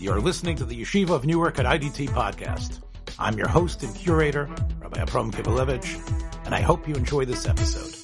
[0.00, 2.80] You're listening to the Yeshiva of Newark at IDT podcast.
[3.18, 7.96] I'm your host and curator, Rabbi Abram Kibalevich, and I hope you enjoy this episode.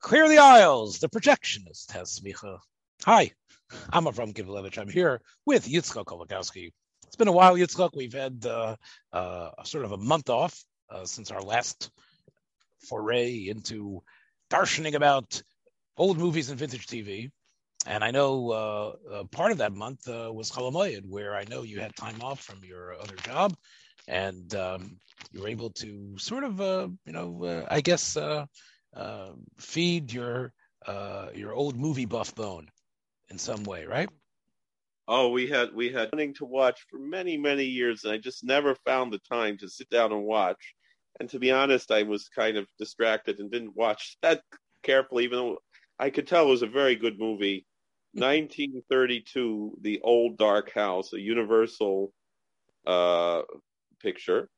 [0.00, 0.98] Clear the aisles.
[0.98, 2.58] The projectionist has smicha.
[3.04, 3.30] Hi,
[3.92, 4.76] I'm Avram Kibalevich.
[4.76, 6.72] I'm here with Yitzchak Kolakowski.
[7.06, 7.90] It's been a while, Yitzchak.
[7.94, 8.74] We've had uh,
[9.12, 11.92] uh, sort of a month off uh, since our last
[12.88, 14.02] foray into
[14.50, 15.44] darshaning about
[15.96, 17.30] old movies and vintage TV.
[17.86, 21.62] And I know uh, uh, part of that month uh, was Chalamoyed, where I know
[21.62, 23.54] you had time off from your other job,
[24.08, 24.96] and um,
[25.32, 28.46] you were able to sort of, uh, you know, uh, I guess, uh,
[29.58, 30.52] feed your
[31.34, 32.68] your old movie buff bone
[33.28, 34.08] in some way, right?
[35.06, 38.44] Oh, we had we had wanting to watch for many many years, and I just
[38.44, 40.74] never found the time to sit down and watch.
[41.20, 44.42] And to be honest, I was kind of distracted and didn't watch that
[44.82, 45.58] carefully, even though
[45.98, 47.66] I could tell it was a very good movie.
[48.14, 52.12] 1932, The Old Dark House, a Universal
[52.86, 53.42] uh,
[54.00, 54.48] picture,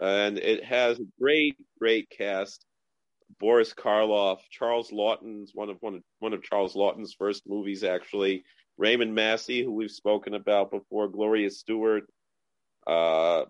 [0.00, 2.64] and it has a great, great cast.
[3.40, 8.44] Boris Karloff, Charles Laughton's one of one of one of Charles Laughton's first movies, actually.
[8.78, 12.04] Raymond Massey, who we've spoken about before, Gloria Stuart.
[12.86, 13.44] Uh,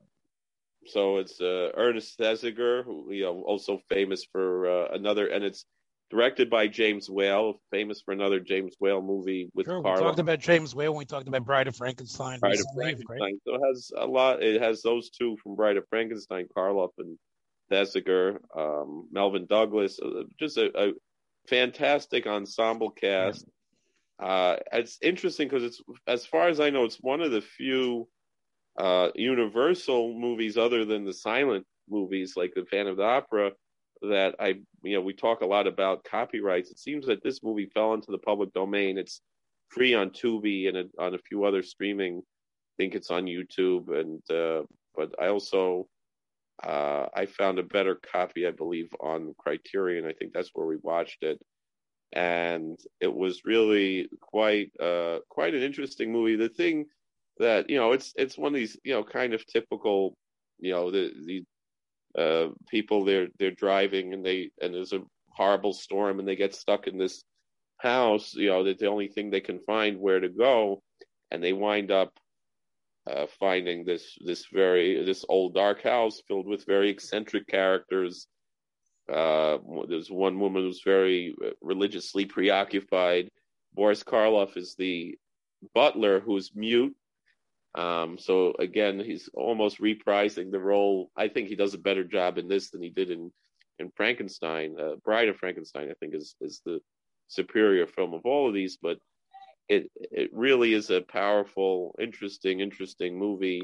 [0.86, 5.64] so it's uh, Ernest Thesiger, who you know also famous for uh, another, and it's
[6.10, 10.00] directed by James Whale, famous for another James Whale movie with sure, Carla.
[10.00, 12.40] We talked about James Whale when we talked about Bride of Frankenstein.
[12.40, 13.18] Bride of Frankenstein.
[13.20, 13.34] Right?
[13.46, 14.42] So it has a lot.
[14.42, 17.18] It has those two from Bride of Frankenstein, Karloff and
[17.70, 19.98] Thesiger, um, Melvyn Douglas.
[20.00, 20.92] Uh, just a, a,
[21.48, 23.44] fantastic ensemble cast.
[24.20, 24.26] Yeah.
[24.26, 28.08] Uh, it's interesting because it's, as far as I know, it's one of the few
[28.78, 33.52] uh, Universal movies other than the silent movies like the Phantom of the Opera
[34.10, 36.70] that I, you know, we talk a lot about copyrights.
[36.70, 38.98] It seems that this movie fell into the public domain.
[38.98, 39.20] It's
[39.68, 42.18] free on Tubi and on a few other streaming.
[42.18, 44.64] I think it's on YouTube, and uh,
[44.96, 45.86] but I also
[46.62, 50.06] uh, I found a better copy, I believe, on Criterion.
[50.06, 51.40] I think that's where we watched it,
[52.12, 56.36] and it was really quite uh, quite an interesting movie.
[56.36, 56.86] The thing
[57.38, 60.16] that you know, it's it's one of these you know kind of typical
[60.58, 61.44] you know the the
[62.18, 66.54] uh, people they're they're driving and they and there's a horrible storm and they get
[66.54, 67.24] stuck in this
[67.78, 70.82] house you know that the only thing they can find where to go.
[71.30, 72.12] And they wind up
[73.10, 78.26] uh, finding this this very this old dark house filled with very eccentric characters.
[79.12, 79.58] Uh,
[79.88, 83.28] there's one woman who's very uh, religiously preoccupied.
[83.74, 85.18] Boris karloff is the
[85.74, 86.94] butler who's mute
[87.74, 91.10] um, so again, he's almost reprising the role.
[91.16, 93.32] I think he does a better job in this than he did in
[93.78, 94.76] in Frankenstein.
[94.78, 96.80] Uh, Bride of Frankenstein, I think, is is the
[97.26, 98.78] superior film of all of these.
[98.80, 98.98] But
[99.68, 103.62] it it really is a powerful, interesting, interesting movie.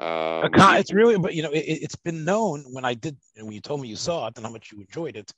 [0.00, 3.60] Um, it's really, but you know, it, has been known when I did when you
[3.60, 5.32] told me you saw it and how much you enjoyed it.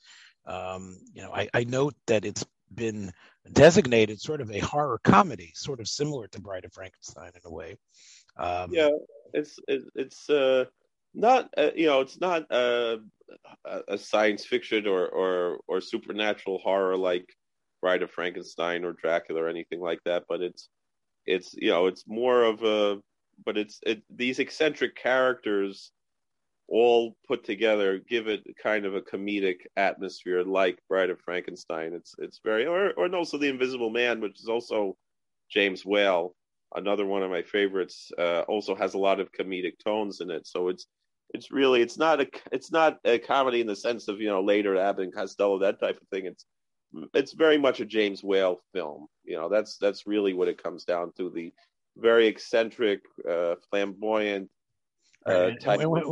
[0.46, 2.44] Um, you know, I, I note that it's
[2.74, 3.12] been
[3.52, 7.50] designated sort of a horror comedy, sort of similar to Bride of Frankenstein in a
[7.50, 7.76] way.
[8.36, 8.90] Um, yeah,
[9.32, 10.64] it's it's uh,
[11.14, 12.98] not uh, you know it's not uh,
[13.88, 17.26] a science fiction or or or supernatural horror like
[17.80, 20.68] Bride of Frankenstein or Dracula or anything like that, but it's
[21.26, 22.98] it's you know it's more of a
[23.44, 25.92] but it's it, these eccentric characters
[26.68, 31.92] all put together give it kind of a comedic atmosphere like Bride of Frankenstein.
[31.94, 34.96] It's it's very or or also The Invisible Man, which is also
[35.50, 36.34] James Whale,
[36.74, 38.10] another one of my favorites.
[38.18, 40.46] Uh, also has a lot of comedic tones in it.
[40.46, 40.86] So it's
[41.34, 44.42] it's really it's not a it's not a comedy in the sense of you know
[44.42, 46.26] later Abbott and Costello that type of thing.
[46.26, 46.44] It's
[47.14, 49.06] it's very much a James Whale film.
[49.24, 51.30] You know that's that's really what it comes down to.
[51.30, 51.52] The
[51.96, 54.50] very eccentric, uh, flamboyant,
[55.26, 55.50] uh,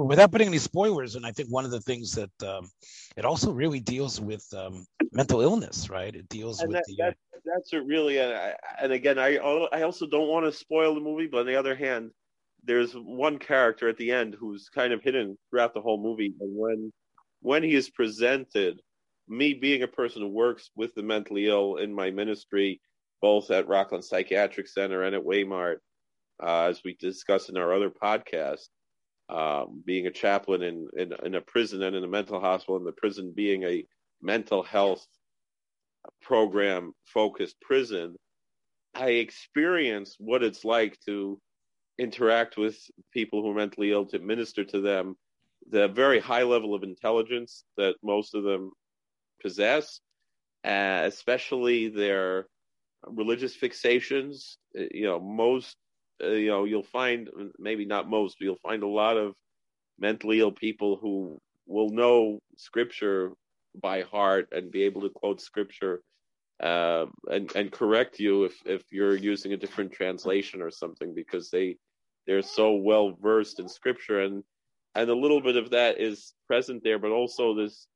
[0.04, 2.69] without putting any spoilers, and I think one of the things that um,
[3.16, 6.14] it also really deals with um, mental illness, right?
[6.14, 6.97] It deals and with that, the.
[6.98, 10.94] That, that's it really, and, I, and again, I I also don't want to spoil
[10.94, 12.10] the movie, but on the other hand,
[12.65, 16.56] there's one character at the end who's kind of hidden throughout the whole movie, and
[16.56, 16.92] when
[17.41, 18.80] when he is presented,
[19.28, 22.80] me being a person who works with the mentally ill in my ministry,
[23.21, 25.77] both at Rockland Psychiatric Center and at Waymart,
[26.42, 28.66] uh, as we discussed in our other podcast
[29.28, 32.86] um, being a chaplain in, in, in a prison and in a mental hospital, and
[32.86, 33.84] the prison being a
[34.22, 35.06] mental health
[36.22, 38.16] program focused prison,
[38.94, 41.41] I experienced what it's like to
[41.98, 42.78] interact with
[43.12, 45.16] people who are mentally ill, to minister to them,
[45.70, 48.72] the very high level of intelligence that most of them
[49.41, 50.00] possess,
[50.65, 52.47] uh, especially their
[53.06, 54.56] religious fixations.
[54.78, 55.77] Uh, you know, most
[56.22, 57.28] uh, you know you'll find
[57.59, 59.34] maybe not most, but you'll find a lot of
[59.99, 63.33] mentally ill people who will know scripture
[63.81, 66.01] by heart and be able to quote scripture
[66.63, 71.51] uh, and and correct you if if you're using a different translation or something because
[71.51, 71.77] they
[72.27, 74.21] they're so well versed in scripture.
[74.21, 74.43] And
[74.95, 77.87] and a little bit of that is present there but also this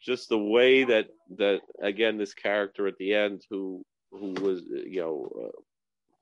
[0.00, 1.06] just the way that
[1.38, 5.60] that again this character at the end who who was you know uh,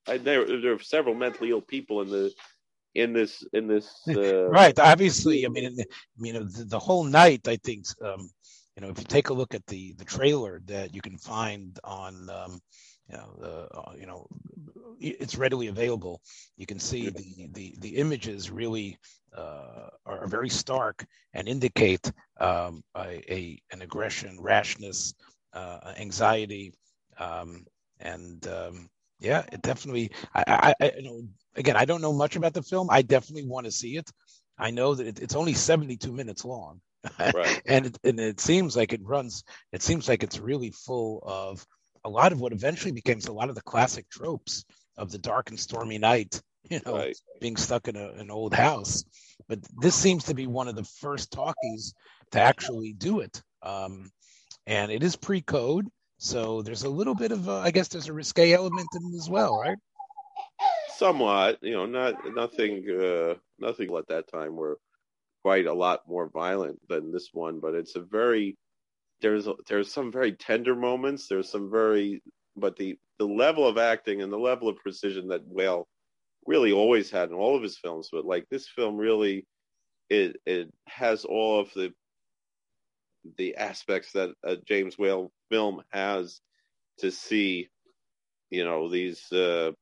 [0.07, 2.33] I, there there are several mentally ill people in the
[2.95, 5.87] in this in this uh, right obviously i mean the,
[6.19, 8.29] you know the, the, whole night i think um
[8.77, 11.79] you know if you take a look at the the trailer that you can find
[11.85, 12.61] on um
[13.11, 14.27] you know the uh, you know
[15.01, 16.21] it's readily available.
[16.57, 18.99] You can see the the the images really
[19.37, 25.15] uh, are very stark and indicate um, a, a, an aggression rashness
[25.53, 26.75] uh, anxiety
[27.19, 27.65] um,
[28.01, 28.89] and um,
[29.21, 30.11] yeah, it definitely.
[30.35, 31.23] I, I, I, you know,
[31.55, 32.89] again, I don't know much about the film.
[32.91, 34.11] I definitely want to see it.
[34.59, 36.81] I know that it, it's only 72 minutes long,
[37.35, 37.63] right.
[37.67, 39.45] and it, and it seems like it runs.
[39.73, 41.65] It seems like it's really full of
[42.05, 44.65] a lot of what eventually becomes a lot of the classic tropes
[44.97, 46.41] of the dark and stormy night.
[46.69, 47.17] You know, right.
[47.41, 49.03] being stuck in a, an old house.
[49.49, 51.95] But this seems to be one of the first talkies
[52.33, 53.43] to actually do it.
[53.63, 54.11] Um,
[54.67, 55.89] and it is pre-code
[56.21, 59.17] so there's a little bit of, a, I guess, there's a risque element in it
[59.17, 59.79] as well, right?
[60.97, 64.79] Somewhat, you know, not nothing, uh, nothing at that time were
[65.43, 68.57] quite a lot more violent than this one, but it's a very
[69.21, 71.27] there's there's some very tender moments.
[71.29, 72.23] There's some very,
[72.57, 75.87] but the the level of acting and the level of precision that Whale
[76.47, 79.47] really always had in all of his films, but like this film really,
[80.09, 81.93] it it has all of the
[83.37, 86.41] the aspects that a James Whale film has
[86.99, 87.69] to see,
[88.51, 89.73] you know, these uh,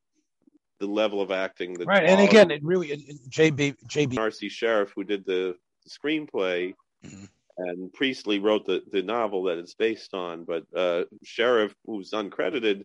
[0.81, 1.75] the level of acting.
[1.75, 2.89] The right, and again, it really
[3.31, 4.49] JB JB R.C.
[4.49, 5.55] Sherriff, who did the,
[5.85, 6.75] the screenplay,
[7.05, 7.25] mm-hmm.
[7.59, 10.45] and Priestley wrote the the novel that it's based on.
[10.45, 12.85] But uh, Sherriff, who's uncredited,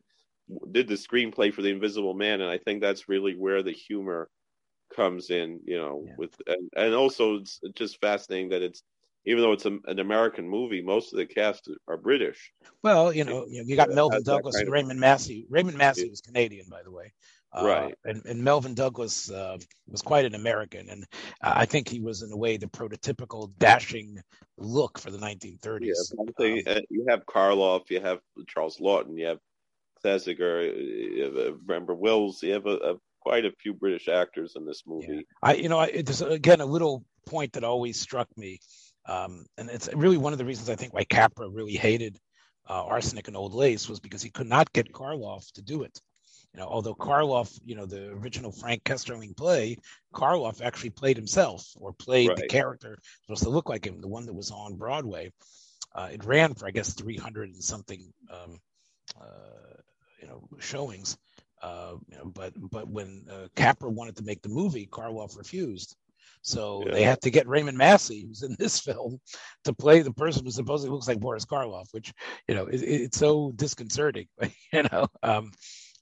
[0.72, 4.30] did the screenplay for The Invisible Man, and I think that's really where the humor
[4.96, 5.60] comes in.
[5.66, 6.14] You know, yeah.
[6.18, 8.84] with and, and also it's just fascinating that it's
[9.26, 12.52] even though it's a, an American movie, most of the cast are British.
[12.82, 15.46] Well, you know, you got Melvyn Douglas and Raymond Massey.
[15.50, 17.14] Raymond Massey was Canadian, by the way.
[17.54, 17.96] Uh, right.
[18.04, 21.06] And, and, Melvyn Douglas uh, was quite an American, and
[21.42, 24.18] uh, I think he was in a way the prototypical dashing
[24.58, 25.92] look for the 1930s.
[26.40, 29.38] Yeah, um, you have Karloff, you have Charles Laughton, you have
[30.04, 34.66] Thesiger, you have Brember Wills, you have a, a, quite a few British actors in
[34.66, 35.08] this movie.
[35.10, 35.22] Yeah.
[35.44, 38.60] I, you know, I, there's again a little point that always struck me
[39.06, 42.18] um, and it's really one of the reasons I think why Capra really hated
[42.70, 46.00] uh, Arsenic and Old Lace was because he could not get Karloff to do it.
[46.54, 49.78] You know, although Karloff, you know, the original Frank Kesselring play,
[50.14, 52.38] Karloff actually played himself or played right.
[52.38, 55.32] the character supposed to look like him, the one that was on Broadway.
[55.96, 58.60] Uh, it ran for I guess 300 and something, um,
[59.20, 59.78] uh,
[60.22, 61.18] you know, showings.
[61.62, 65.96] Uh, you know, but but when uh, Capra wanted to make the movie, Karloff refused.
[66.44, 66.92] So yeah.
[66.92, 69.20] they have to get Raymond Massey, who's in this film,
[69.64, 72.14] to play the person who supposedly looks like Boris Karloff, which
[72.48, 74.28] you know it, it's so disconcerting.
[74.74, 75.52] you know, um,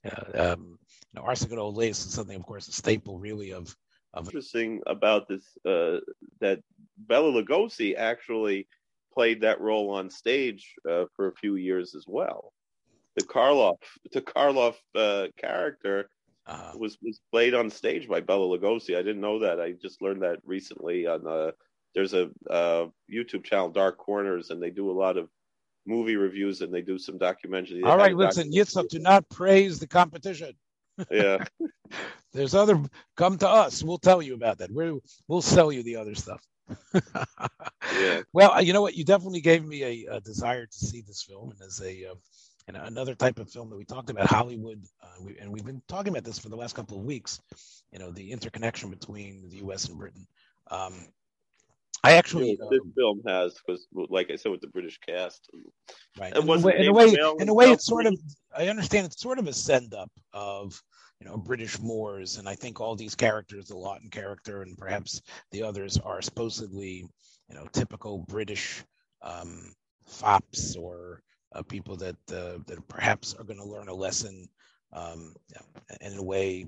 [0.04, 0.80] uh, um,
[1.14, 3.76] you know, Arsenic Old Lace is something, of course, a staple really of.
[4.14, 6.00] of Interesting about this uh,
[6.40, 6.60] that
[6.98, 8.68] Bela Lugosi actually
[9.14, 12.52] played that role on stage uh, for a few years as well.
[13.16, 13.78] The Karloff,
[14.12, 16.10] the Karloff uh, character
[16.48, 18.98] uh, was was played on stage by Bela Lugosi.
[18.98, 19.60] I didn't know that.
[19.60, 21.08] I just learned that recently.
[21.08, 21.52] On uh,
[21.94, 25.30] there's a uh, YouTube channel, Dark Corners, and they do a lot of
[25.86, 27.84] movie reviews and they do some documentary.
[27.84, 30.54] All right, listen, Yitzhak, do not praise the competition.
[31.10, 31.44] Yeah,
[32.34, 32.82] there's other.
[33.18, 33.84] Come to us.
[33.84, 34.72] We'll tell you about that.
[34.72, 36.42] we we'll sell you the other stuff.
[36.94, 38.22] yeah.
[38.34, 38.96] Well, you know what?
[38.96, 42.16] You definitely gave me a, a desire to see this film, and as a uh,
[42.68, 45.82] and another type of film that we talked about, Hollywood, uh, we, and we've been
[45.88, 47.40] talking about this for the last couple of weeks.
[47.92, 49.90] You know, the interconnection between the U.S.
[49.90, 50.28] and Britain.
[50.70, 51.08] Um,
[52.04, 55.50] I actually this um, film has because, like I said, with the British cast,
[56.20, 56.36] right?
[56.36, 58.16] In a, way, in a way, in a way, it's sort of.
[58.58, 60.82] I understand it's sort of a send up of
[61.20, 65.22] you know British Moors, and I think all these characters, the Laughton character, and perhaps
[65.52, 67.06] the others, are supposedly
[67.50, 68.84] you know typical British
[69.22, 69.74] um,
[70.08, 71.22] fops or
[71.54, 74.48] uh, people that uh, that perhaps are going to learn a lesson
[74.94, 75.36] um,
[76.02, 76.66] in a way,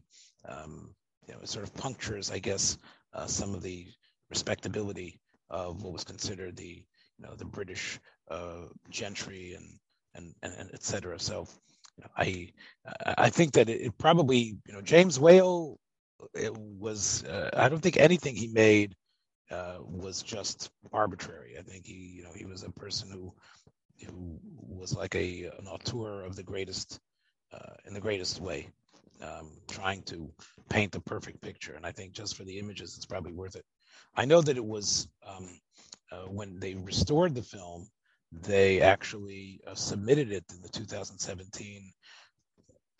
[0.47, 0.93] um,
[1.27, 2.77] you know, it sort of punctures, I guess,
[3.13, 3.87] uh, some of the
[4.29, 6.83] respectability of what was considered the
[7.17, 7.99] you know the British
[8.29, 9.79] uh, gentry and
[10.15, 11.19] and and, and et cetera.
[11.19, 11.47] So
[12.17, 12.51] I
[13.17, 15.79] I think that it, probably you know James Whale
[16.33, 18.95] it was uh, I don't think anything he made
[19.51, 21.57] uh, was just arbitrary.
[21.59, 23.33] I think he you know he was a person who
[24.03, 26.99] who was like a an auteur of the greatest
[27.53, 28.69] uh, in the greatest way,
[29.21, 30.31] um, trying to
[30.69, 31.75] paint the perfect picture.
[31.75, 33.65] And I think just for the images, it's probably worth it.
[34.15, 35.49] I know that it was um,
[36.11, 37.87] uh, when they restored the film,
[38.31, 41.93] they actually uh, submitted it in the 2017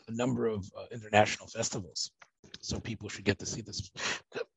[0.08, 2.12] a number of uh, international festivals.
[2.60, 3.90] So people should get to see this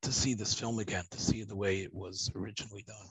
[0.02, 3.06] to see this film again, to see the way it was originally done.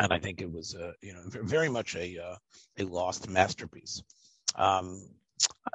[0.00, 2.36] And I think it was, you know, very much a uh,
[2.78, 4.02] a lost masterpiece.
[4.54, 5.08] Um,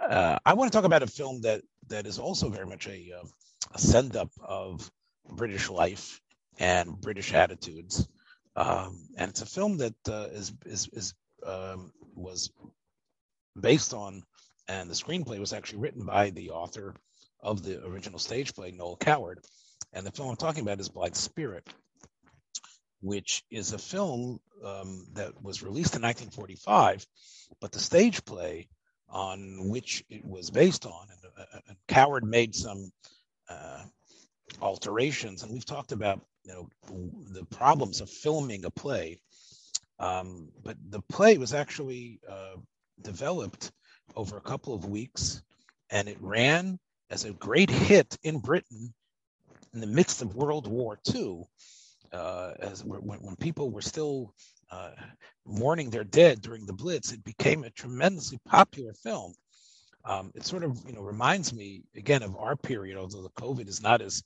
[0.01, 3.11] uh, I want to talk about a film that that is also very much a,
[3.19, 3.27] uh,
[3.73, 4.89] a send up of
[5.29, 6.21] British life
[6.59, 8.07] and British attitudes.
[8.55, 11.13] Um, and it's a film that uh, is is, is
[11.45, 12.51] um, was
[13.59, 14.23] based on,
[14.67, 16.95] and the screenplay was actually written by the author
[17.41, 19.39] of the original stage play, Noel Coward.
[19.91, 21.67] And the film I'm talking about is Blithe Spirit,
[23.03, 27.05] which is a film um, that was released in 1945,
[27.59, 28.69] but the stage play
[29.09, 32.91] on which it was based on, and, uh, and Coward made some
[33.49, 33.83] uh,
[34.61, 36.69] alterations, and we've talked about you know
[37.33, 39.19] the problems of filming a play.
[39.99, 42.55] Um, but the play was actually uh,
[43.01, 43.71] developed
[44.15, 45.43] over a couple of weeks,
[45.89, 46.79] and it ran
[47.09, 48.93] as a great hit in Britain
[49.73, 51.43] in the midst of World War II,
[52.13, 54.33] uh, as when, when, people were still
[54.71, 54.91] uh,
[55.45, 59.33] mourning their dead during the Blitz, it became a tremendously popular film.
[60.05, 63.67] Um, it sort of, you know, reminds me again of our period, although the COVID
[63.67, 64.23] is not as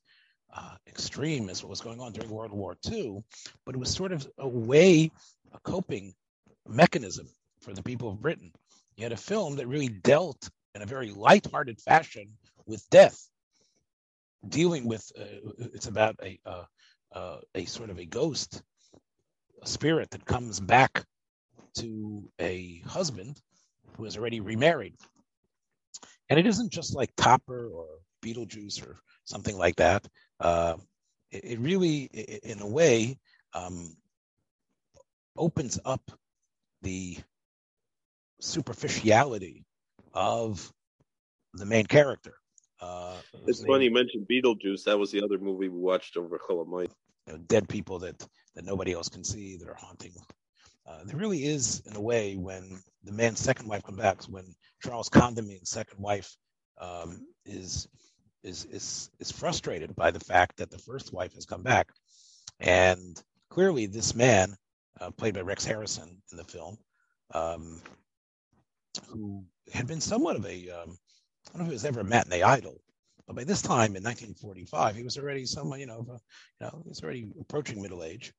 [0.56, 3.24] uh, extreme as what was going on during World War II,
[3.65, 5.12] but it was sort of a way,
[5.53, 6.13] a coping
[6.67, 7.27] mechanism
[7.62, 8.51] for the people of Britain.
[8.96, 12.29] You had a film that really dealt in a very light-hearted fashion
[12.65, 13.29] with death,
[14.48, 15.24] dealing with uh,
[15.74, 16.63] it's about a uh,
[17.13, 18.61] uh, a sort of a ghost,
[19.61, 21.03] a spirit that comes back
[21.75, 23.41] to a husband
[23.95, 24.95] who has already remarried,
[26.29, 27.85] and it isn't just like Topper or
[28.23, 30.07] Beetlejuice or something like that.
[30.39, 30.75] Uh,
[31.31, 33.17] it, it, really, in a way,
[33.53, 33.95] um,
[35.37, 36.11] opens up
[36.81, 37.17] the
[38.39, 39.65] superficiality
[40.13, 40.71] of
[41.53, 42.35] the main character.
[42.79, 43.15] Uh,
[43.48, 44.84] it's funny you mentioned Beetlejuice.
[44.84, 46.89] That was the other movie we watched over Cholamoid.
[47.25, 48.19] You know, dead people that
[48.55, 50.13] that nobody else can see that are haunting.
[50.88, 54.55] Uh, there really is, in a way, when the man's second wife comes back, when
[54.81, 56.36] Charles Condamine, second wife,
[56.79, 57.88] um, is
[58.43, 61.89] is is is frustrated by the fact that the first wife has come back,
[62.60, 64.55] and clearly this man,
[65.01, 66.77] uh, played by Rex Harrison in the film,
[67.34, 67.81] um,
[69.10, 69.43] who
[69.74, 70.98] had been somewhat of a um,
[71.53, 72.81] I don't know if he was ever a matinee idol,
[73.25, 76.89] but by this time in 1945, he was already someone, you know, you know, he
[76.89, 78.33] was already approaching middle age,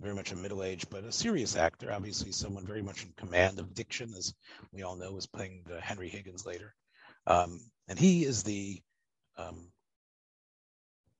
[0.00, 3.58] very much a middle age, but a serious actor, obviously someone very much in command
[3.58, 4.34] of diction, as
[4.72, 6.74] we all know, was playing Henry Higgins later,
[7.26, 8.80] um, and he is the
[9.38, 9.70] um,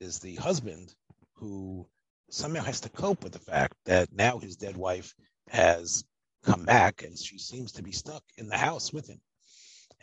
[0.00, 0.94] is the husband
[1.34, 1.86] who
[2.30, 5.14] somehow has to cope with the fact that now his dead wife
[5.48, 6.04] has
[6.44, 9.20] come back and she seems to be stuck in the house with him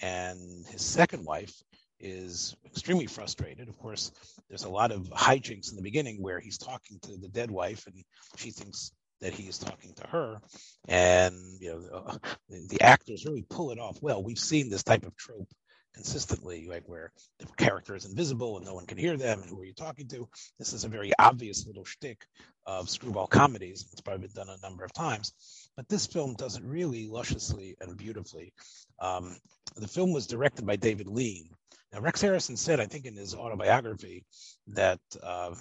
[0.01, 1.53] and his second wife
[1.99, 3.69] is extremely frustrated.
[3.69, 4.11] Of course,
[4.49, 7.85] there's a lot of hijinks in the beginning where he's talking to the dead wife,
[7.87, 7.95] and
[8.37, 10.39] she thinks that he is talking to her.
[10.87, 14.23] And you know, the, the actors really pull it off well.
[14.23, 15.49] We've seen this type of trope
[15.95, 19.59] consistently, like where the character is invisible and no one can hear them, and who
[19.59, 20.29] are you talking to?
[20.59, 22.25] This is a very obvious little shtick
[22.67, 23.87] of screwball comedies.
[23.91, 25.33] It's probably been done a number of times,
[25.77, 28.51] but this film does it really lusciously and beautifully.
[28.99, 29.37] Um,
[29.77, 31.49] the film was directed by David Lean.
[31.93, 34.25] Now, Rex Harrison said, I think in his autobiography,
[34.67, 35.53] that uh,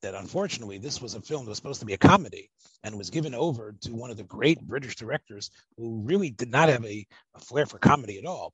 [0.00, 2.50] that unfortunately this was a film that was supposed to be a comedy
[2.84, 6.68] and was given over to one of the great British directors who really did not
[6.68, 8.52] have a, a flair for comedy at all.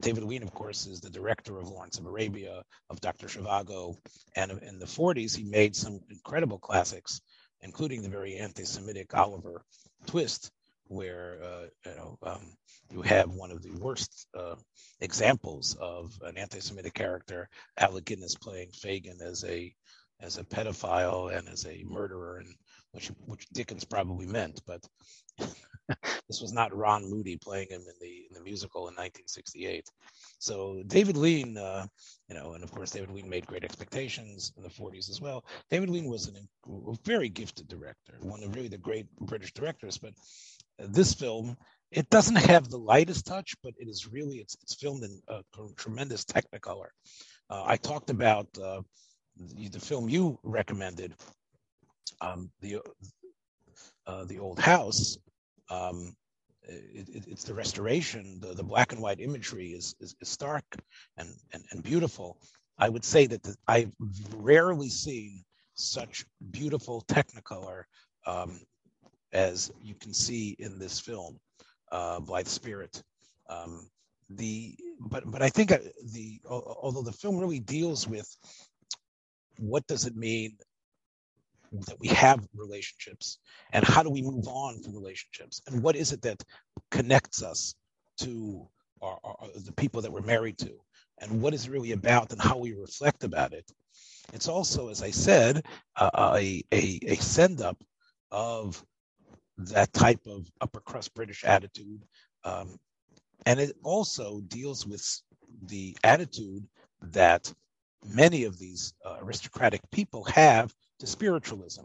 [0.00, 3.26] David Lean, of course, is the director of Lawrence of Arabia, of Dr.
[3.26, 3.96] Zhivago,
[4.36, 7.20] and in the 40s he made some incredible classics,
[7.60, 9.64] including the very anti-Semitic Oliver
[10.06, 10.50] Twist,
[10.92, 12.52] where uh, you know um,
[12.90, 14.54] you have one of the worst uh,
[15.00, 19.74] examples of an anti-Semitic character, Alec Guinness playing Fagin as a
[20.20, 22.54] as a pedophile and as a murderer, and
[22.92, 24.86] which which Dickens probably meant, but
[26.28, 29.88] this was not Ron Moody playing him in the in the musical in 1968.
[30.38, 31.86] So David Lean, uh,
[32.28, 35.44] you know, and of course David Lean made Great Expectations in the 40s as well.
[35.70, 39.98] David Lean was an, a very gifted director, one of really the great British directors,
[39.98, 40.12] but
[40.78, 41.56] this film
[41.92, 45.20] it doesn't have the lightest touch, but it is really it's it's filmed in
[45.76, 46.88] tremendous Technicolor.
[47.50, 48.80] Uh, I talked about uh,
[49.36, 51.14] the, the, film you recommended,
[52.20, 52.80] um, the
[54.06, 55.18] uh, the old house.
[55.70, 56.16] Um,
[56.62, 58.38] it, it, it's the restoration.
[58.40, 60.64] The, the black and white imagery is, is, is stark
[61.16, 62.38] and, and, and beautiful.
[62.78, 63.92] I would say that the, I've
[64.36, 65.42] rarely seen
[65.74, 67.82] such beautiful Technicolor
[68.26, 68.60] um,
[69.32, 71.38] as you can see in this film,
[71.90, 73.02] uh, Blithe Spirit.
[73.48, 73.88] Um,
[74.30, 75.78] the but but I think uh,
[76.12, 78.34] the although the film really deals with
[79.58, 80.56] what does it mean
[81.72, 83.38] that we have relationships
[83.72, 86.42] and how do we move on from relationships and what is it that
[86.90, 87.74] connects us
[88.18, 88.66] to
[89.00, 90.72] our, our, the people that we're married to
[91.18, 93.70] and what is it really about and how we reflect about it
[94.34, 95.64] it's also as i said
[95.96, 97.82] uh, a, a, a send up
[98.30, 98.84] of
[99.68, 102.02] that type of upper crust british attitude
[102.44, 102.78] um,
[103.46, 105.04] and it also deals with
[105.66, 106.66] the attitude
[107.02, 107.52] that
[108.04, 111.84] many of these uh, aristocratic people have to spiritualism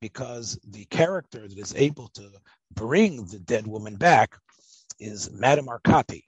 [0.00, 2.30] because the character that is able to
[2.74, 4.36] bring the dead woman back
[4.98, 6.24] is Madame Arcati,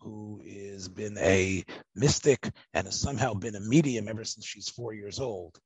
[0.00, 1.64] who has been a
[1.94, 5.58] mystic and has somehow been a medium ever since she's four years old.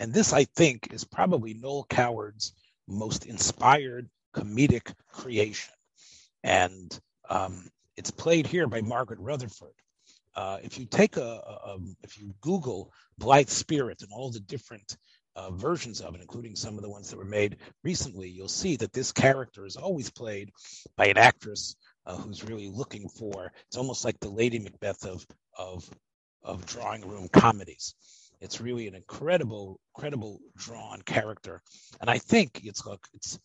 [0.00, 2.52] And this, I think, is probably Noel Coward's
[2.88, 5.74] most inspired comedic creation.
[6.42, 6.98] And
[7.30, 9.74] um, it's played here by Margaret Rutherford.
[10.34, 14.96] Uh, if you take a, a, if you Google Blithe Spirit and all the different
[15.36, 18.76] uh, versions of it, including some of the ones that were made recently, you'll see
[18.76, 20.50] that this character is always played
[20.96, 21.76] by an actress
[22.06, 23.52] uh, who's really looking for.
[23.66, 25.26] It's almost like the Lady Macbeth of
[25.58, 25.88] of
[26.42, 27.94] of drawing room comedies.
[28.40, 31.62] It's really an incredible, incredible drawn character,
[32.00, 33.38] and I think it's look, it's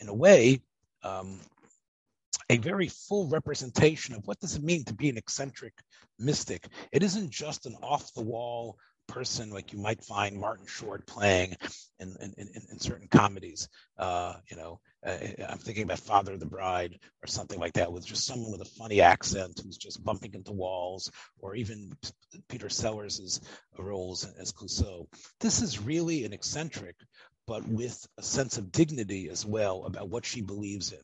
[0.00, 0.60] in a way
[1.02, 1.40] um,
[2.48, 5.74] a very full representation of what does it mean to be an eccentric
[6.18, 6.66] mystic.
[6.92, 11.56] It isn't just an off the wall person like you might find Martin Short playing
[12.00, 13.68] in, in, in, in certain comedies.
[13.96, 15.16] Uh, you know, uh,
[15.48, 18.62] I'm thinking about Father of the Bride or something like that, with just someone with
[18.62, 21.92] a funny accent who's just bumping into walls, or even
[22.48, 23.40] Peter Sellers'
[23.78, 25.06] roles as Clouseau.
[25.40, 26.96] This is really an eccentric,
[27.46, 31.00] but with a sense of dignity as well about what she believes in.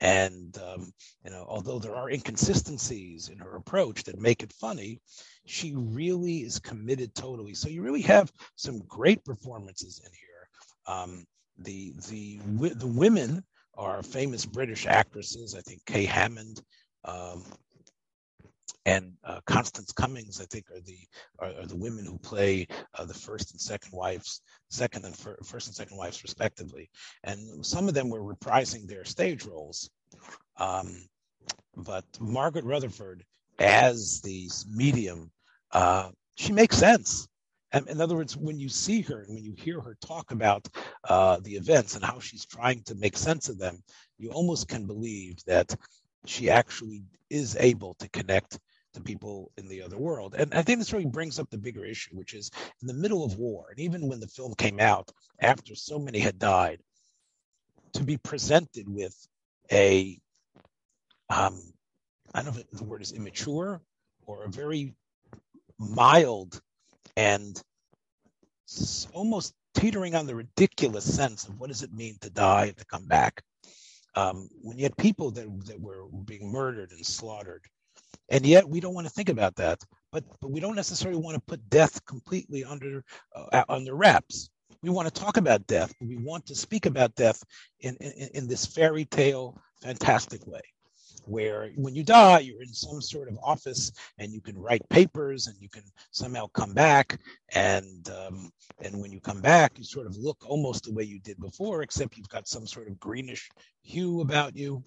[0.00, 0.92] And um,
[1.24, 5.00] you know, although there are inconsistencies in her approach that make it funny,
[5.46, 7.54] she really is committed totally.
[7.54, 10.94] So you really have some great performances in here.
[10.94, 11.24] Um,
[11.58, 12.38] the the
[12.74, 13.44] the women
[13.76, 15.56] are famous British actresses.
[15.56, 16.62] I think Kay Hammond
[17.04, 17.44] um,
[18.84, 20.98] and uh, Constance Cummings, I think, are the
[21.38, 25.38] are, are the women who play uh, the first and second wives, second and fir-
[25.44, 26.90] first and second wives, respectively.
[27.24, 29.90] And some of them were reprising their stage roles.
[30.56, 31.08] Um,
[31.76, 33.24] but Margaret Rutherford,
[33.58, 35.30] as the medium,
[35.72, 37.28] uh, she makes sense.
[37.72, 40.66] And in other words, when you see her and when you hear her talk about
[41.04, 43.82] uh, the events and how she's trying to make sense of them,
[44.18, 45.74] you almost can believe that
[46.26, 48.58] she actually is able to connect
[48.94, 50.34] to people in the other world.
[50.36, 52.50] And I think this really brings up the bigger issue, which is
[52.80, 56.18] in the middle of war, and even when the film came out after so many
[56.18, 56.80] had died,
[57.94, 59.14] to be presented with
[59.70, 60.18] a,
[61.30, 61.60] um,
[62.34, 63.80] I don't know if the word is immature
[64.26, 64.94] or a very
[65.78, 66.60] mild
[67.16, 67.60] and
[69.12, 72.84] almost teetering on the ridiculous sense of what does it mean to die and to
[72.84, 73.42] come back.
[74.18, 77.64] Um, when you had people that, that were being murdered and slaughtered,
[78.30, 79.78] and yet we don't want to think about that.
[80.12, 83.04] But but we don't necessarily want to put death completely under
[83.36, 84.50] uh, under wraps.
[84.82, 87.42] We want to talk about death, we want to speak about death
[87.80, 90.62] in, in, in this fairy tale, fantastic way
[91.28, 95.46] where when you die, you're in some sort of office and you can write papers
[95.46, 97.20] and you can somehow come back.
[97.54, 101.20] And um, and when you come back, you sort of look almost the way you
[101.20, 103.50] did before, except you've got some sort of greenish
[103.82, 104.82] hue about you.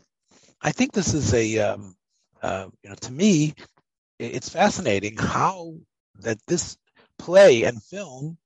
[0.62, 1.96] I think this is a um,
[2.42, 3.54] uh, you know to me,
[4.20, 5.76] it's fascinating how
[6.20, 6.78] that this
[7.18, 8.38] play and film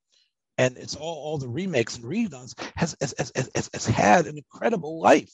[0.58, 4.38] and it's all, all the remakes and redons has, has, has, has, has had an
[4.38, 5.34] incredible life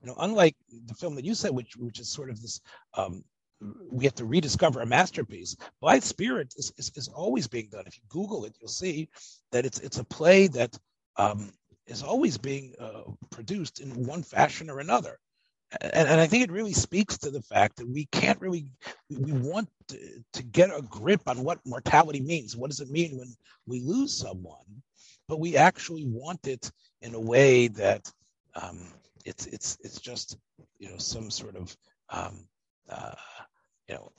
[0.00, 2.60] you know, unlike the film that you said, which which is sort of this,
[2.94, 3.24] um,
[3.90, 5.56] we have to rediscover a masterpiece.
[5.80, 7.84] Blithe Spirit is, is, is always being done.
[7.86, 9.08] If you Google it, you'll see
[9.52, 10.78] that it's it's a play that
[11.16, 11.52] um,
[11.86, 15.18] is always being uh, produced in one fashion or another.
[15.80, 18.66] And, and, I think it really speaks to the fact that we can't really,
[19.08, 19.98] we want to,
[20.32, 22.56] to get a grip on what mortality means.
[22.56, 23.32] What does it mean when
[23.66, 24.82] we lose someone?
[25.28, 28.10] But we actually want it in a way that
[28.60, 28.80] um,
[29.24, 30.38] it's it's it's just
[30.78, 31.76] you know some sort of
[32.10, 32.46] um,
[32.88, 33.14] uh,
[33.88, 34.12] you know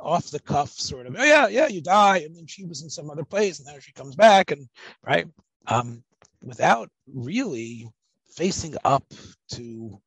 [0.00, 2.90] off the cuff sort of oh yeah yeah you die and then she was in
[2.90, 4.68] some other place and now she comes back and
[5.02, 5.26] right?
[5.66, 6.02] Um,
[6.42, 7.88] without really
[8.34, 9.04] facing up
[9.52, 9.98] to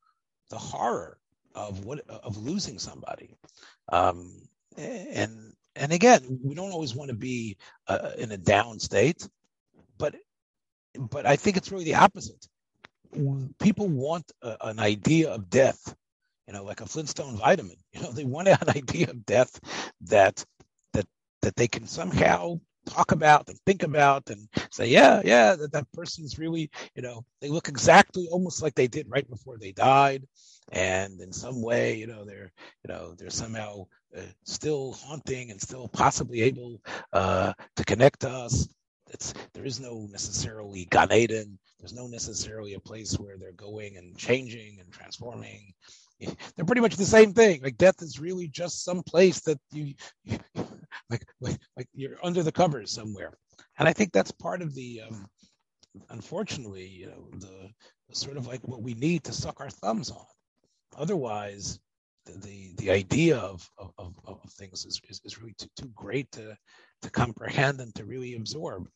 [0.50, 1.18] the horror
[1.54, 3.36] of what of losing somebody.
[3.90, 7.56] Um, and and again we don't always want to be
[7.88, 9.28] uh, in a down state
[9.98, 10.14] but
[11.10, 12.46] but i think it's really the opposite
[13.60, 15.94] people want a, an idea of death
[16.46, 19.60] you know like a flintstone vitamin you know they want an idea of death
[20.02, 20.44] that
[20.92, 21.06] that
[21.42, 25.90] that they can somehow talk about and think about and say yeah yeah that that
[25.92, 30.26] person's really you know they look exactly almost like they did right before they died.
[30.72, 32.52] And in some way you know they're
[32.84, 36.80] you know they're somehow uh, still haunting and still possibly able
[37.12, 38.68] uh, to connect to us
[39.10, 41.58] it's there is no necessarily Gan Eden.
[41.78, 45.72] There's no necessarily a place where they're going and changing and transforming.
[46.56, 47.62] They're pretty much the same thing.
[47.62, 49.94] Like death is really just some place that you,
[51.08, 53.38] like, like you're under the covers somewhere.
[53.78, 55.28] And I think that's part of the um,
[56.10, 57.70] unfortunately, you know, the,
[58.08, 60.24] the sort of like what we need to suck our thumbs on.
[60.96, 61.78] Otherwise,
[62.26, 66.30] the the, the idea of, of, of, things is, is, is really too, too great
[66.32, 66.56] to
[67.02, 68.88] to comprehend and to really absorb.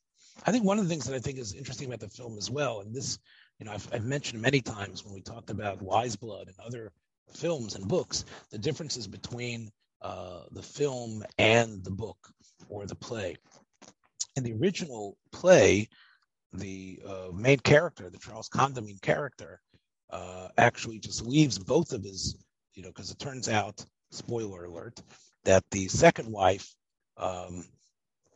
[0.45, 2.51] I think one of the things that I think is interesting about the film as
[2.51, 3.19] well, and this,
[3.59, 6.91] you know, I've, I've mentioned many times when we talked about Wise Blood and other
[7.33, 12.19] films and books, the differences between uh, the film and the book
[12.69, 13.37] or the play.
[14.37, 15.89] In the original play,
[16.53, 19.61] the uh, main character, the Charles Condamine character,
[20.11, 22.37] uh, actually just leaves both of his,
[22.75, 25.01] you know, because it turns out, spoiler alert,
[25.45, 26.75] that the second wife
[27.17, 27.65] um,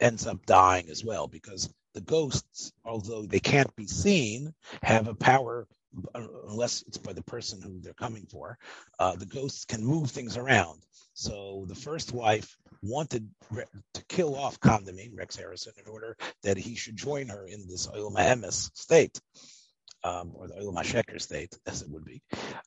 [0.01, 5.15] ends up dying as well because the ghosts, although they can't be seen, have a
[5.15, 5.67] power,
[6.15, 8.59] unless it's by the person who they're coming for.
[8.99, 10.83] Uh, the ghosts can move things around.
[11.15, 13.31] So the first wife wanted
[13.95, 17.87] to kill off Condamine, Rex Harrison, in order that he should join her in this
[17.87, 19.19] Olam Emes state,
[20.05, 22.21] um, or the Olam Sheker state, as it would be.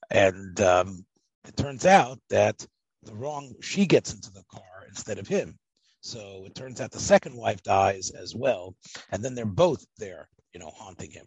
[0.10, 1.06] And um,
[1.48, 2.66] it turns out that
[3.04, 5.60] the wrong, she gets into the car instead of him.
[6.02, 8.76] So it turns out the second wife dies as well,
[9.12, 11.26] and then they're both there, you know, haunting him.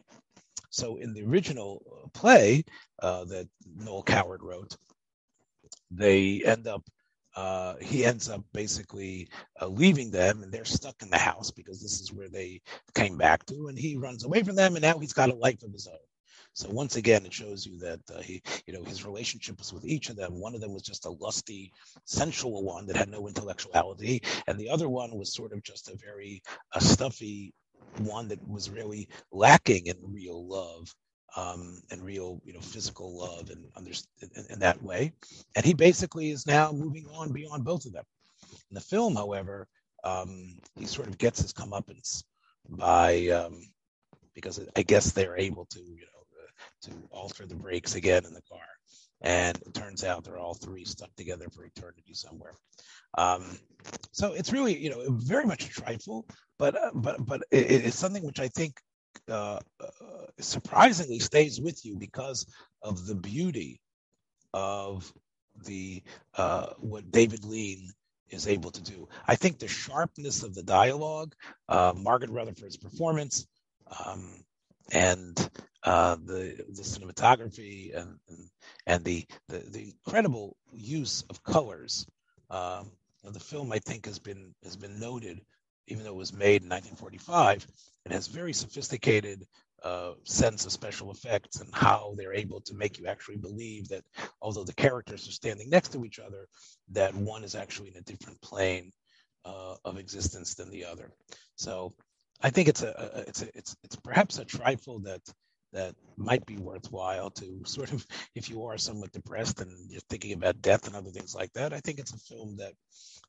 [0.71, 2.65] So in the original uh, play
[3.01, 4.77] uh, that Noel Coward wrote,
[5.91, 6.83] they end up.
[7.35, 9.27] Uh, he ends up basically
[9.61, 12.61] uh, leaving them, and they're stuck in the house because this is where they
[12.95, 13.69] came back to.
[13.69, 15.97] And he runs away from them, and now he's got a life of his own.
[16.55, 19.85] So once again, it shows you that uh, he, you know, his relationship was with
[19.87, 20.41] each of them.
[20.41, 21.73] One of them was just a lusty,
[22.05, 25.97] sensual one that had no intellectuality, and the other one was sort of just a
[25.97, 26.43] very
[26.75, 27.55] a stuffy
[27.99, 30.95] one that was really lacking in real love.
[31.35, 35.15] Um, and real, you know, physical love and under, in, in that way.
[35.57, 38.05] And he basically is now moving on beyond both of them.
[38.71, 39.67] In the film, however,
[40.05, 42.25] um, he sort of gets his comeuppance
[42.69, 43.63] by um,
[44.35, 46.12] because I guess they're able to, you know,
[46.83, 48.61] to alter the brakes again in the car.
[49.21, 52.55] And it turns out they're all three stuck together for eternity somewhere.
[53.17, 53.45] Um,
[54.11, 56.27] so it's really, you know, very much a trifle,
[56.59, 58.81] but uh, but but it, it's something which I think
[59.29, 59.87] uh, uh,
[60.41, 62.47] surprisingly stays with you because
[62.83, 63.81] of the beauty
[64.53, 65.13] of
[65.65, 66.03] the
[66.37, 67.91] uh, what David Lean
[68.31, 69.09] is able to do.
[69.27, 71.35] I think the sharpness of the dialogue,
[71.69, 73.47] uh, Margaret Rutherford's performance,
[74.05, 74.43] um,
[74.91, 75.37] and
[75.85, 78.19] uh, the the cinematography and
[78.87, 82.07] and, the, the, the incredible use of colors.
[82.51, 82.93] Um,
[83.25, 85.41] the film, I think, has been has been noted,
[85.89, 87.67] even though it was made in 1945.
[88.05, 89.47] It has very sophisticated
[89.83, 94.05] uh, sense of special effects and how they're able to make you actually believe that
[94.41, 96.47] although the characters are standing next to each other,
[96.91, 98.93] that one is actually in a different plane
[99.45, 101.11] uh, of existence than the other.
[101.57, 101.93] So
[102.41, 105.21] I think it's a, a, it's a, it's it's perhaps a trifle that
[105.73, 110.33] that might be worthwhile to sort of if you are somewhat depressed and you're thinking
[110.33, 111.73] about death and other things like that.
[111.73, 112.75] I think it's a film that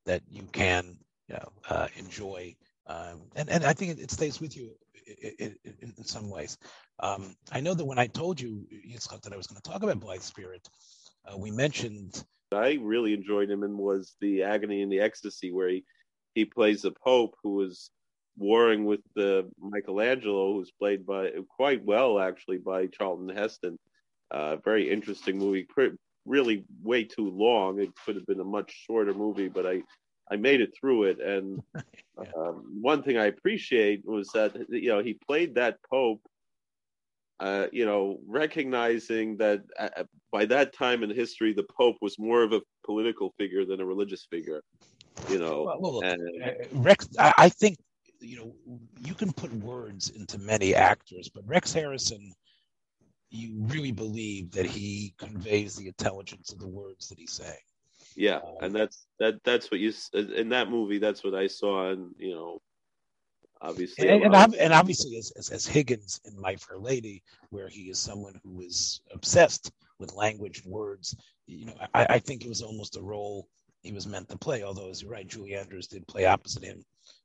[0.06, 2.56] that you can you know uh, enjoy
[2.88, 4.72] um, and and I think it, it stays with you
[5.40, 6.58] in, in, in some ways.
[7.00, 10.00] Um, I know that when I told you that I was going to talk about
[10.00, 10.68] Blithe Spirit,
[11.26, 12.24] uh, we mentioned.
[12.52, 15.86] I really enjoyed him and was the agony and the ecstasy where he
[16.36, 17.90] he plays the Pope who was
[18.38, 23.78] warring with the Michelangelo, who's played by quite well actually by Charlton Heston.
[24.32, 25.68] Uh, very interesting movie.
[26.26, 27.80] really way too long.
[27.80, 29.84] It could have been a much shorter movie, but I
[30.32, 31.20] I made it through it.
[31.20, 32.32] And yeah.
[32.38, 36.22] um, one thing I appreciate was that you know he played that Pope.
[37.40, 42.42] uh, you know, recognizing that uh, by that time in history, the Pope was more
[42.44, 44.62] of a political figure than a religious figure.
[45.30, 47.78] You know, Well, look, and, uh, Rex, I, I think
[48.24, 52.34] you know you can put words into many actors, but Rex Harrison,
[53.30, 57.58] you really believe that he conveys the intelligence of the words that he's saying.
[58.16, 59.44] yeah, Um, and that's that.
[59.44, 61.00] That's what you in that movie.
[61.00, 62.62] That's what I saw, and you know,
[63.62, 67.84] obviously, and, and, and obviously as, as, as Higgins in My Fair Lady, where he
[67.90, 71.16] is someone who is obsessed with language and words,
[71.48, 73.48] you know, I, I think it was almost a role
[73.82, 74.64] he was meant to play.
[74.64, 76.84] Although, as you're right, Julie Andrews did play opposite him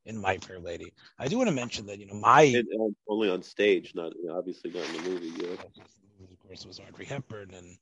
[0.08, 0.92] in My Fair Lady.
[1.18, 3.94] I do want to mention that you know my of- and- and only on stage,
[3.94, 5.32] not you know, obviously not in the movie.
[5.44, 5.52] Yeah.
[6.32, 7.78] of course was Audrey Hepburn and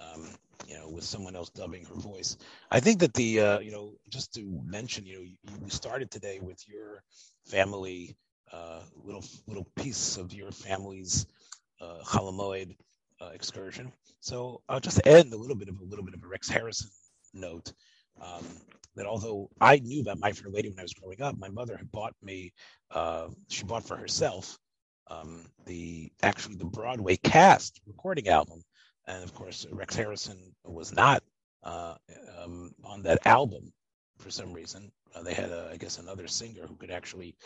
[0.00, 0.28] um,
[0.66, 2.36] you know with someone else dubbing her voice.
[2.70, 6.10] I think that the uh, you know just to mention you know you, you started
[6.10, 7.02] today with your
[7.46, 8.16] family
[8.52, 11.26] uh, little little piece of your family's
[11.80, 12.76] uh, Holomoid
[13.20, 13.92] uh, excursion.
[14.20, 16.90] So I'll just end a little bit of a little bit of a Rex Harrison
[17.34, 17.72] note.
[18.20, 18.44] Um,
[18.96, 21.76] that although I knew about My Fair Lady when I was growing up, my mother
[21.76, 22.52] had bought me.
[22.90, 24.58] Uh, she bought for herself
[25.08, 28.62] um, the actually the Broadway cast recording album,
[29.06, 31.22] and of course Rex Harrison was not
[31.62, 31.94] uh,
[32.42, 33.72] um, on that album
[34.18, 34.90] for some reason.
[35.14, 37.36] Uh, they had, a, I guess, another singer who could actually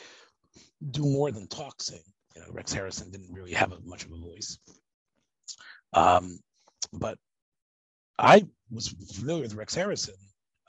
[0.90, 2.02] do more than talk sing.
[2.34, 4.58] You know, Rex Harrison didn't really have a, much of a voice.
[5.92, 6.40] Um,
[6.92, 7.18] but
[8.18, 10.14] I was familiar with Rex Harrison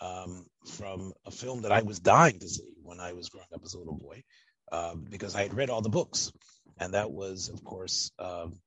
[0.01, 3.62] um, from a film that I was dying to see when I was growing up
[3.63, 4.23] as a little boy,
[4.71, 6.32] uh, because I had read all the books,
[6.77, 8.60] and that was, of course, um,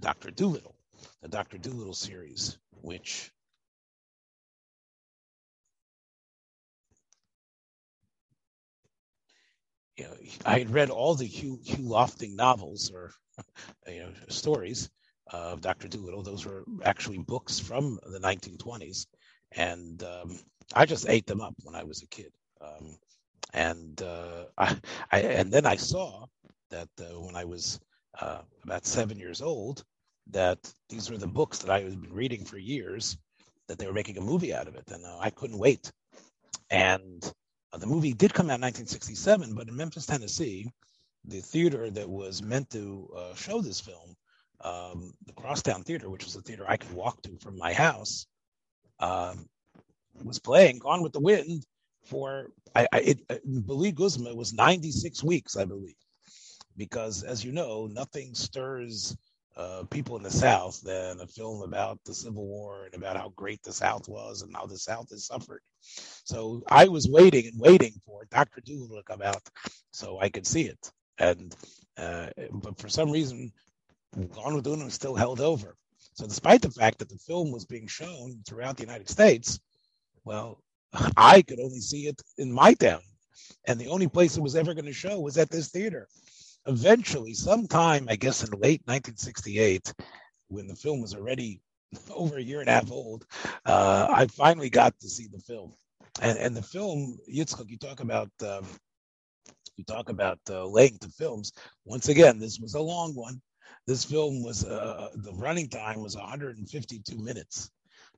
[0.00, 0.76] Doctor Dolittle,
[1.22, 3.30] the Doctor Dolittle series, which
[9.96, 13.12] you know, I had read all the Hugh, Hugh Lofting novels or
[13.86, 14.90] you know stories
[15.28, 16.22] of Doctor Dolittle.
[16.22, 19.06] Those were actually books from the 1920s,
[19.52, 20.38] and um,
[20.74, 22.32] I just ate them up when I was a kid.
[22.60, 22.96] Um,
[23.52, 24.76] and uh, I,
[25.12, 26.26] I, and then I saw
[26.70, 27.80] that uh, when I was
[28.20, 29.84] uh, about seven years old,
[30.30, 33.16] that these were the books that I had been reading for years.
[33.68, 35.90] That they were making a movie out of it, and uh, I couldn't wait.
[36.70, 37.24] And
[37.72, 40.70] uh, the movie did come out in 1967, but in Memphis, Tennessee,
[41.24, 44.14] the theater that was meant to uh, show this film,
[44.60, 48.26] um, the Crosstown Theater, which was a theater I could walk to from my house,
[49.00, 49.46] um,
[50.22, 51.64] was playing Gone with the Wind
[52.04, 55.96] for I, I it, uh, Beli Guzma was 96 weeks, I believe,
[56.76, 59.16] because as you know, nothing stirs
[59.56, 63.32] uh, people in the South than a film about the Civil War and about how
[63.36, 65.60] great the South was and how the South has suffered.
[65.80, 68.60] So I was waiting and waiting for Dr.
[68.60, 69.42] Dolittle to come out
[69.92, 70.90] so I could see it.
[71.18, 71.54] And
[71.96, 73.52] uh, but for some reason,
[74.34, 75.76] Gone with the Wind was still held over.
[76.14, 79.60] So despite the fact that the film was being shown throughout the United States,
[80.24, 80.60] well,
[81.16, 83.00] I could only see it in my town,
[83.66, 86.08] and the only place it was ever going to show was at this theater.
[86.66, 89.92] Eventually, sometime I guess in late 1968,
[90.48, 91.60] when the film was already
[92.14, 93.26] over a year and a half old,
[93.66, 95.74] uh, I finally got to see the film.
[96.22, 98.64] And and the film, Yitzchak, you talk about um,
[99.76, 101.52] you talk about uh, laying to films.
[101.84, 103.40] Once again, this was a long one.
[103.86, 107.70] This film was uh, the running time was 152 minutes.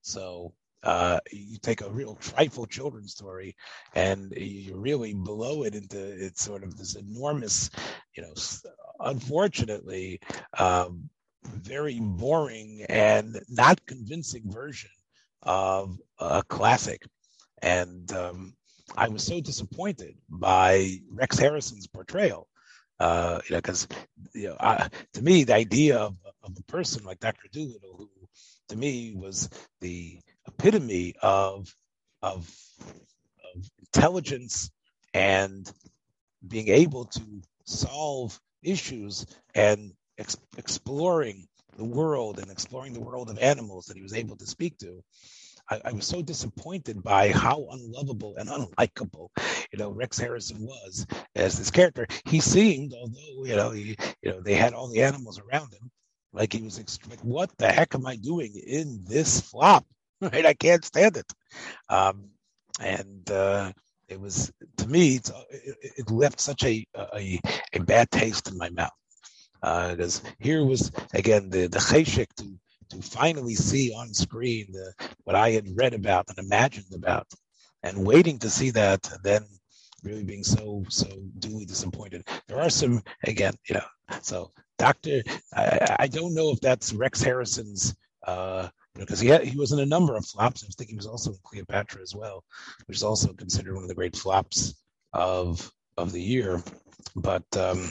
[0.03, 0.53] So
[0.87, 3.57] uh, you take a real trifle children's story
[3.97, 7.71] and you really blow it into it's sort of this enormous,
[8.17, 8.33] you know,
[9.01, 10.21] unfortunately,
[10.57, 11.11] um,
[11.43, 14.91] very boring and not convincing version
[15.43, 17.05] of a classic.
[17.61, 18.55] And um,
[18.97, 22.47] I was so disappointed by Rex Harrison's portrayal.
[23.01, 23.89] Uh, you know, because
[24.35, 27.49] you know, I, to me, the idea of, of a person like Dr.
[27.53, 28.09] Dolittle, who
[28.69, 31.75] to me was the epitome of
[32.23, 32.51] of,
[33.55, 34.71] of intelligence
[35.15, 35.71] and
[36.49, 37.23] being able to
[37.65, 44.03] solve issues and ex- exploring the world and exploring the world of animals that he
[44.03, 45.03] was able to speak to.
[45.69, 49.29] I, I, was so disappointed by how unlovable and unlikable,
[49.73, 52.07] you know, Rex Harrison was as this character.
[52.25, 55.91] He seemed, although you know, he, you know, they had all the animals around him,
[56.33, 56.79] like he was
[57.09, 59.85] like, what the heck am I doing in this flop?
[60.21, 61.31] Right, I can't stand it.
[61.91, 62.31] Um,
[62.81, 63.73] and uh,
[64.09, 67.39] it was to me, it, it, left such a, a
[67.75, 68.91] a bad taste in my mouth
[69.61, 72.47] because uh, here was again the the cheshik to
[72.89, 74.93] to finally see on screen the,
[75.25, 77.27] what I had read about and imagined about,
[77.83, 79.45] and waiting to see that, and then
[80.03, 82.27] really being so so duly disappointed.
[82.47, 85.23] There are some again, you know, So, Doctor,
[85.55, 87.95] I, I, don't know if that's Rex Harrison's,
[88.27, 90.65] uh, because you know, he he was in a number of flops.
[90.65, 92.45] I think he was also in Cleopatra as well,
[92.87, 94.75] which is also considered one of the great flops
[95.13, 96.63] of of the year.
[97.15, 97.91] But um,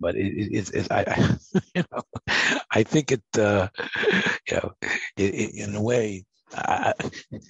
[0.00, 1.36] but it, it, it, I,
[1.74, 2.02] you know,
[2.70, 3.68] I think it, uh,
[4.48, 4.72] you know,
[5.16, 6.92] in a way, uh,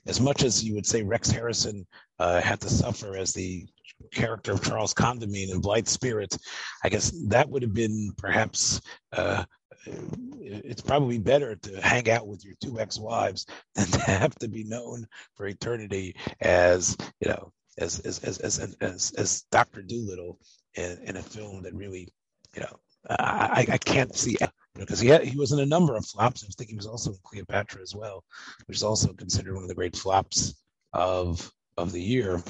[0.07, 1.87] as much as you would say Rex Harrison
[2.19, 3.67] uh, had to suffer as the
[4.13, 6.37] character of Charles Condamine in Blithe Spirit,
[6.85, 8.81] I guess that would have been perhaps.
[9.13, 9.45] Uh,
[9.87, 14.65] it's probably better to hang out with your two ex-wives than to have to be
[14.65, 20.39] known for eternity as you know as as as as as, as Doctor Dolittle
[20.75, 22.09] in, in a film that really
[22.55, 24.37] you know I, I can't see
[24.75, 26.45] because you know, he he was in a number of flops.
[26.45, 28.25] I think he was also in Cleopatra as well,
[28.67, 30.55] which is also considered one of the great flops
[30.93, 32.43] of of the year.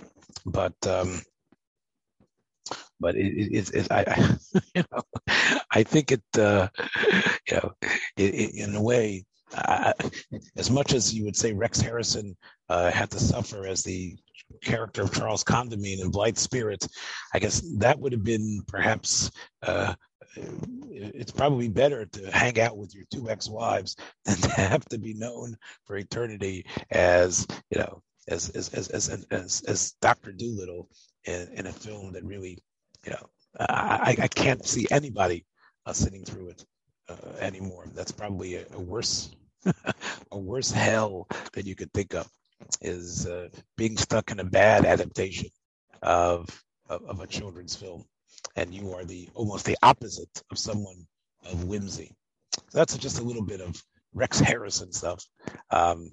[0.45, 1.21] But um,
[3.01, 4.37] but it, it, it, I
[4.75, 5.03] you know
[5.71, 6.69] I think it uh,
[7.49, 7.73] you know
[8.17, 9.25] it, in a way
[9.55, 9.93] uh,
[10.57, 12.37] as much as you would say Rex Harrison
[12.69, 14.17] uh, had to suffer as the
[14.63, 16.87] character of Charles Condamine in Blithe Spirit,
[17.35, 19.31] I guess that would have been perhaps
[19.63, 19.95] uh,
[20.91, 25.15] it's probably better to hang out with your two ex-wives than to have to be
[25.15, 30.89] known for eternity as you know as as as as as, as Doctor Dolittle
[31.25, 32.59] in, in a film that really
[33.05, 35.45] you know I, I can't see anybody
[35.87, 36.65] uh, sitting through it
[37.09, 37.87] uh, anymore.
[37.95, 39.31] That's probably a, a worse
[40.33, 42.29] a worse hell that you could think of
[42.81, 45.49] is uh, being stuck in a bad adaptation
[46.03, 46.49] of,
[46.89, 48.05] of, of a children's film
[48.57, 51.07] and you are the almost the opposite of someone
[51.51, 52.15] of whimsy.
[52.71, 53.83] So that's just a little bit of
[54.15, 55.25] Rex Harrison stuff,
[55.71, 56.11] um,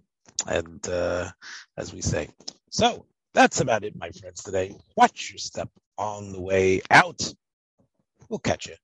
[0.47, 1.29] and uh,
[1.77, 2.29] as we say.
[2.69, 4.43] So that's about it, my friends.
[4.43, 7.21] Today, watch your step on the way out.
[8.29, 8.75] We'll catch you.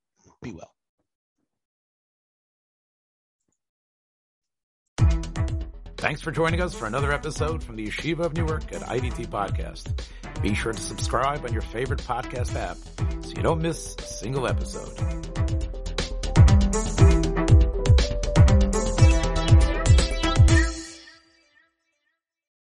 [0.41, 0.71] Be well.
[5.97, 10.01] Thanks for joining us for another episode from the Yeshiva of Newark at IDT Podcast.
[10.41, 12.77] Be sure to subscribe on your favorite podcast app
[13.25, 15.68] so you don't miss a single episode.